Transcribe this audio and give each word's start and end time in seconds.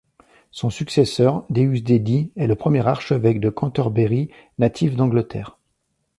Son 0.49 0.71
successeur, 0.71 1.45
Deusdedit, 1.51 2.31
est 2.35 2.47
le 2.47 2.55
premier 2.55 2.87
archevêque 2.87 3.39
de 3.39 3.51
Cantorbéry 3.51 4.31
natif 4.57 4.95
d'Angleterre. 4.95 5.59